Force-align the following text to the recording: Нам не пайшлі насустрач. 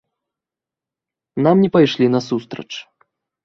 Нам 1.49 1.55
не 1.67 1.71
пайшлі 1.77 2.05
насустрач. 2.17 2.71